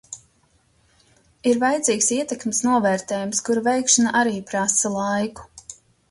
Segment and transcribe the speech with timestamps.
[1.49, 5.47] Ir vajadzīgs ietekmes novērtējums, kura veikšana arī prasa laiku.